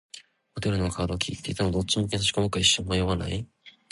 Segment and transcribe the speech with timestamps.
[0.55, 3.47] ホテルのカードキーって、いつもどっち向きに差し込むか一瞬迷わない？